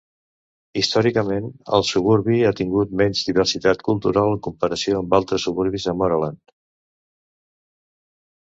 [0.79, 1.49] Històricament,
[1.79, 6.41] el suburbi ha tingut menys diversitat cultural, en comparació amb altres suburbis a Moreland.